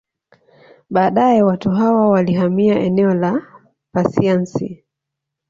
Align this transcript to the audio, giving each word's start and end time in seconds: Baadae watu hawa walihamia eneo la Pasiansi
Baadae 0.89 1.41
watu 1.43 1.69
hawa 1.71 2.09
walihamia 2.09 2.79
eneo 2.79 3.13
la 3.13 3.47
Pasiansi 3.93 4.83